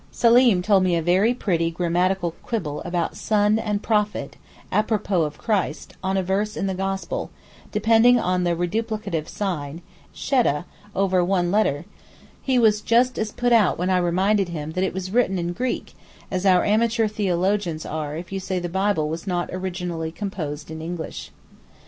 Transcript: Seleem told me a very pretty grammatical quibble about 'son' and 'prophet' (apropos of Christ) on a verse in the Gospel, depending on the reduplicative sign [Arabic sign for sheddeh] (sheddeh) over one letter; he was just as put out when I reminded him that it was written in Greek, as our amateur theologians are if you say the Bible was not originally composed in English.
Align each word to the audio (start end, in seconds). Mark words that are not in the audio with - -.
Seleem 0.11 0.63
told 0.63 0.81
me 0.81 0.95
a 0.95 1.01
very 1.03 1.31
pretty 1.31 1.69
grammatical 1.69 2.31
quibble 2.41 2.81
about 2.81 3.15
'son' 3.15 3.59
and 3.59 3.83
'prophet' 3.83 4.35
(apropos 4.71 5.21
of 5.21 5.37
Christ) 5.37 5.93
on 6.03 6.17
a 6.17 6.23
verse 6.23 6.57
in 6.57 6.65
the 6.65 6.73
Gospel, 6.73 7.29
depending 7.71 8.19
on 8.19 8.43
the 8.43 8.55
reduplicative 8.55 9.27
sign 9.29 9.69
[Arabic 9.69 9.83
sign 9.83 9.83
for 9.83 10.17
sheddeh] 10.43 10.65
(sheddeh) 10.65 10.65
over 10.95 11.23
one 11.23 11.51
letter; 11.51 11.85
he 12.41 12.57
was 12.57 12.81
just 12.81 13.19
as 13.19 13.31
put 13.31 13.53
out 13.53 13.77
when 13.77 13.91
I 13.91 13.99
reminded 13.99 14.49
him 14.49 14.71
that 14.71 14.83
it 14.83 14.95
was 14.95 15.11
written 15.11 15.37
in 15.37 15.53
Greek, 15.53 15.93
as 16.31 16.47
our 16.47 16.63
amateur 16.63 17.07
theologians 17.07 17.85
are 17.85 18.17
if 18.17 18.31
you 18.31 18.39
say 18.39 18.57
the 18.57 18.69
Bible 18.69 19.07
was 19.07 19.27
not 19.27 19.51
originally 19.53 20.11
composed 20.11 20.71
in 20.71 20.81
English. 20.81 21.29